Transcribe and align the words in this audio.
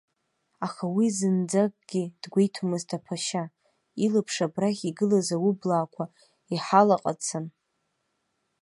Аха 0.65 0.85
уи 0.95 1.07
зынӡакгьы 1.17 2.03
дгәеиҭомызт 2.21 2.89
аԥашьа, 2.97 3.43
илаԥш 4.05 4.35
абрахь 4.45 4.83
игылаз 4.89 5.27
аублаақәа 5.35 6.05
иҳалаҟацан. 6.53 7.45